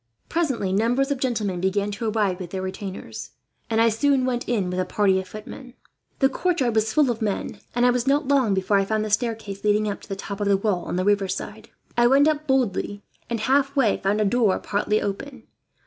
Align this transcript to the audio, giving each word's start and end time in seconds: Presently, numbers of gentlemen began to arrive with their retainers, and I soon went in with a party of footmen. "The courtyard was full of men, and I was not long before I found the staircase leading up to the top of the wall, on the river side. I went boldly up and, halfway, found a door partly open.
Presently, 0.29 0.73
numbers 0.73 1.11
of 1.11 1.19
gentlemen 1.19 1.61
began 1.61 1.91
to 1.91 2.09
arrive 2.09 2.39
with 2.39 2.49
their 2.49 2.63
retainers, 2.63 3.33
and 3.69 3.79
I 3.79 3.89
soon 3.89 4.25
went 4.25 4.49
in 4.49 4.71
with 4.71 4.79
a 4.79 4.83
party 4.83 5.19
of 5.19 5.27
footmen. 5.27 5.75
"The 6.17 6.27
courtyard 6.27 6.73
was 6.73 6.91
full 6.91 7.11
of 7.11 7.21
men, 7.21 7.59
and 7.75 7.85
I 7.85 7.91
was 7.91 8.07
not 8.07 8.27
long 8.27 8.55
before 8.55 8.77
I 8.79 8.85
found 8.85 9.05
the 9.05 9.11
staircase 9.11 9.63
leading 9.63 9.87
up 9.87 10.01
to 10.01 10.09
the 10.09 10.15
top 10.15 10.41
of 10.41 10.47
the 10.47 10.57
wall, 10.57 10.85
on 10.85 10.95
the 10.95 11.05
river 11.05 11.27
side. 11.27 11.69
I 11.95 12.07
went 12.07 12.27
boldly 12.47 13.03
up 13.03 13.21
and, 13.29 13.39
halfway, 13.41 13.97
found 13.97 14.19
a 14.19 14.25
door 14.25 14.57
partly 14.57 14.99
open. 14.99 15.43